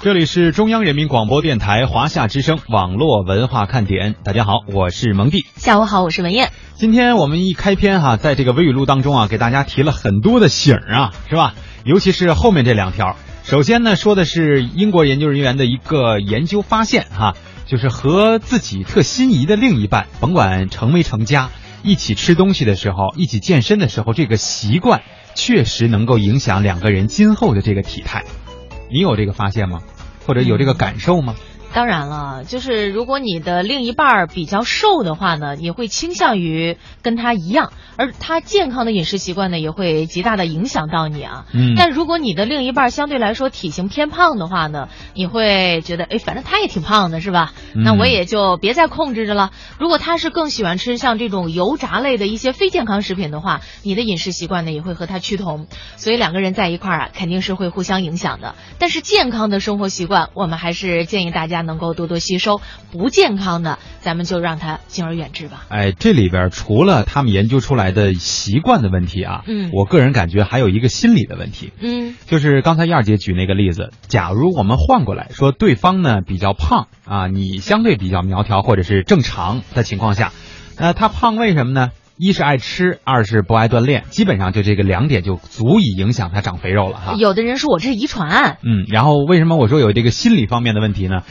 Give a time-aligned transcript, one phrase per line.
[0.00, 5.44] 这里是中央人民广播电台华夏之声网络文化看点，大家好，我是蒙蒂。
[5.56, 6.52] 下午好，我是文艳。
[6.76, 11.54] 今天我们一开篇哈，在这个微语录当中啊，给大家提了很多的醒儿啊，是吧？
[11.84, 13.16] 尤其是后面这两条。
[13.42, 17.34] 首先呢，说的是英国研究人员的一个研究发现哈，
[17.66, 21.50] 就是和自己特心仪的另一半，甭管成没成家，
[21.82, 25.02] 一起吃东西的时候，一起健身的时候，这个习惯
[25.34, 28.22] 确实能够影响两个人今后的这个体态。
[28.90, 29.82] 你有这个发现吗？
[30.26, 31.34] 或者有这个感受吗？
[31.78, 41.44] 当然了，就是如果你的另一半比较瘦的话呢，你会倾向于跟他一样，而他健康的饮食习惯呢，也会极大的影响到你啊。
[41.54, 41.74] 嗯。
[41.76, 47.52] 但如果你的另一半相对来说体型偏胖的话呢，你会觉得，哎，反正他也挺胖的，是吧？
[47.76, 49.52] 那我也就别再控制着了。
[49.78, 55.68] 如果他是更喜欢吃像这种油炸类的一些非健康食品的话，你的饮食习惯呢也会和他趋同。
[55.94, 58.56] 所以两个人在一块儿啊，肯定是会互相影响的。
[58.80, 61.67] 但是健康的生活习惯，我们还是建议大家。
[61.68, 65.66] 能够多多吸收不健康的，咱们就让它敬而远之吧。
[65.68, 80.32] 哎，这里边除了他们研究出来的习惯的问题啊，嗯，我个人感觉还有一个心理的问题，嗯，就是刚才燕儿姐举那个例子，假如我们换过来说，对方呢比较胖啊，你相对比较苗条或者是正常的情况下，
[80.78, 81.90] 那他胖为什么呢？
[82.20, 87.14] 一是爱吃，二是不爱锻炼，基本上就这个两点就足以影响他长肥肉了哈。
[87.16, 91.22] 有的人说我这是遗传，嗯，然后为什么我说有这个心理方面的问题呢？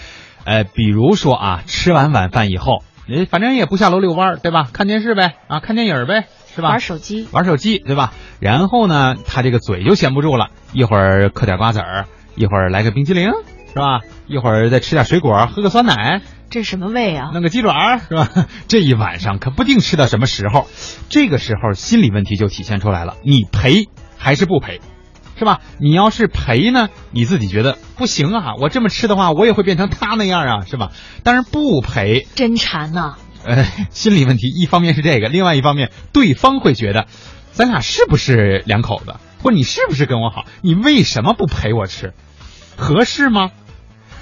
[0.48, 4.70] 呃，比如说啊，吃完晚饭以后，你反正也不下楼遛弯儿，对吧？
[4.72, 6.70] 看电视呗，啊，看电影呗，是吧？
[6.70, 8.14] 玩手机，玩手机，对吧？
[8.40, 13.30] 然后呢，他这个嘴就闲不住了，一会儿嗑点瓜子儿，一会儿来个冰激凌，
[13.68, 14.00] 是吧？
[14.26, 17.32] 一会儿再吃点水果，喝个酸奶，这什么胃啊？
[17.34, 18.30] 弄个鸡爪，是吧？
[18.70, 20.66] 这一晚上可不定吃到什么时候，
[21.10, 24.80] 这个时候心理问题就体现出来了，你赔还是不赔？
[25.38, 25.62] 是吧？
[25.80, 30.92] 你要是赔呢，你自己觉得不行啊，我这么吃的话，我也会变成他那样啊，是吧？
[31.24, 33.16] 但是不赔，真馋呐。
[33.44, 37.06] 呃，心理问题，一方面是这个，另外一方面，对方会觉得，
[37.52, 39.16] 咱俩是不是两口子？
[39.44, 40.46] 或者你是不是跟我好？
[40.62, 42.14] 你为什么不陪我吃？
[42.76, 43.52] 合适吗？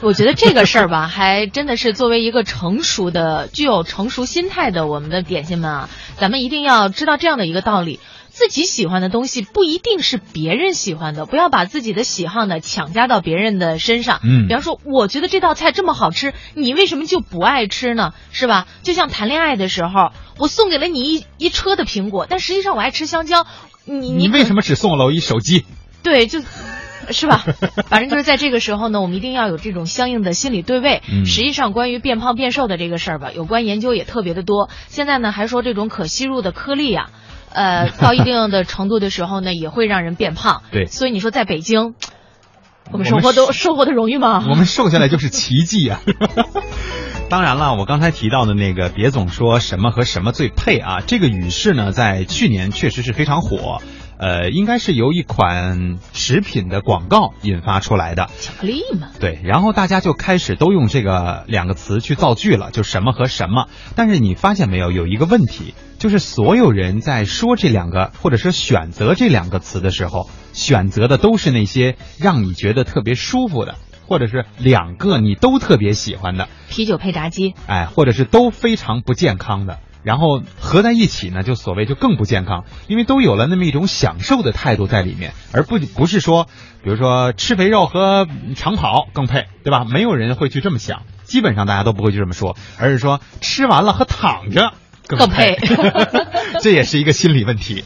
[0.01, 8.01] 我觉得这个事儿吧， 还真的是作为一个成熟的、具有成熟心态的我们的点心们啊，咱们一定要知道这样的一个道理。
[8.35, 14.19] 自己喜欢的东西不一定是别人喜欢的，不要把自己的喜好呢强加到别人的身上。
[14.23, 18.11] 嗯，比方说，我觉得这道菜这么好吃，你为什么就不爱吃呢？
[18.33, 18.67] 是吧？
[18.83, 23.47] 就像谈恋爱的时候，我送给了你一一车的苹果，但实际上我爱吃香蕉，
[23.85, 25.63] 你你为什么只送了我一手机？
[26.03, 26.41] 对，就。
[27.11, 27.45] 是吧？
[27.85, 31.03] 反正就是在这个时候呢，我们一定要有这种相应的心理对位。
[31.07, 34.71] 嗯，实际上关于变胖变瘦的这个事儿吧，有关研究也特别的多。
[34.87, 37.11] 现在呢，还说这种可吸入的颗粒啊。
[37.55, 40.61] 呃， 到一定的程度的时候呢，也会让人变胖。
[40.71, 41.95] 对，所以你说在北京，
[42.91, 44.45] 我们生活都生活的容易吗？
[44.49, 46.01] 我们瘦下来就是奇迹啊！
[47.27, 50.99] 当然了，我刚才提到的那个，别总说什么和什么最配啊。
[51.07, 53.81] 这个语式呢，在去年确实是非常火。
[54.17, 58.29] 呃，应该是由一款食品的广告引发出来的。
[58.39, 59.09] 巧克力嘛。
[59.19, 63.67] 对，然后大家就开始都用这个两个词去造句了，就什么和什么。
[63.95, 73.75] 但是你发现没有，有一个问题，就是所有人在说这两个，或者是选择这两个词的时候，选择的都是那些让你觉得特别舒服的，
[74.07, 76.47] 或者是两个你都特别喜欢的。
[76.69, 77.53] 啤酒配炸鸡。
[77.67, 79.79] 哎，或者是都非常不健康的。
[80.05, 86.45] 然后合在一起呢，就所谓就更不健康，因为都有了那么一种享受的态度在里面，而不不是说，
[86.83, 89.83] 比如说吃肥肉和长跑更配，对吧？
[89.83, 94.73] 没有人会去这么想，基本上大家都不会去这么说，而是说吃完了和躺着
[95.07, 95.57] 更配，
[96.61, 97.83] 这也是一个心理问题。